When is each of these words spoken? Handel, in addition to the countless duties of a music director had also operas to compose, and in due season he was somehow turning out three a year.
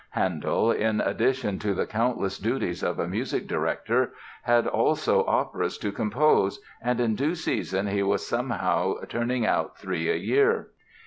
Handel, 0.13 0.71
in 0.71 0.99
addition 0.99 1.59
to 1.59 1.75
the 1.75 1.85
countless 1.85 2.39
duties 2.39 2.81
of 2.81 2.97
a 2.97 3.07
music 3.07 3.47
director 3.47 4.13
had 4.41 4.65
also 4.65 5.23
operas 5.27 5.77
to 5.77 5.91
compose, 5.91 6.59
and 6.81 6.99
in 6.99 7.13
due 7.13 7.35
season 7.35 7.85
he 7.85 8.01
was 8.01 8.25
somehow 8.25 8.95
turning 9.09 9.45
out 9.45 9.77
three 9.77 10.09
a 10.09 10.15
year. 10.15 10.69